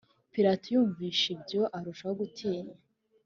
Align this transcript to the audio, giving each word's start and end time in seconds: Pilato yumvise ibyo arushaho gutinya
Pilato 0.33 0.67
yumvise 0.73 1.25
ibyo 1.35 1.61
arushaho 1.77 2.13
gutinya 2.21 2.75